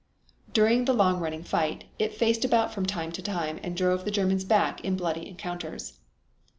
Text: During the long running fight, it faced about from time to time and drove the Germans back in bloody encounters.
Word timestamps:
During 0.51 0.85
the 0.85 0.95
long 0.95 1.19
running 1.19 1.43
fight, 1.43 1.83
it 1.99 2.15
faced 2.15 2.43
about 2.43 2.73
from 2.73 2.87
time 2.87 3.11
to 3.11 3.21
time 3.21 3.59
and 3.61 3.77
drove 3.77 4.03
the 4.03 4.09
Germans 4.09 4.43
back 4.43 4.83
in 4.83 4.97
bloody 4.97 5.27
encounters. 5.29 5.99